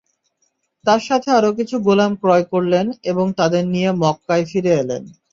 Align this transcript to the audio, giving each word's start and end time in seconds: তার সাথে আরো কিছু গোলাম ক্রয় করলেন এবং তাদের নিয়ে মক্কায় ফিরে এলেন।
তার 0.85 1.01
সাথে 1.03 1.29
আরো 1.31 1.49
কিছু 1.57 1.75
গোলাম 1.79 2.11
ক্রয় 2.21 2.45
করলেন 2.53 2.85
এবং 3.03 3.25
তাদের 3.39 3.63
নিয়ে 3.67 3.89
মক্কায় 4.01 4.45
ফিরে 4.45 4.71
এলেন। 4.73 5.03